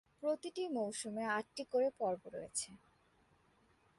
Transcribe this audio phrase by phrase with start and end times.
[0.23, 2.69] প্রতিটি মৌসুমে আটটি করে পর্ব রয়েছে।